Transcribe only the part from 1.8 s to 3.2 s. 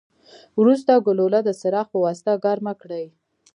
پواسطه ګرمه کړئ.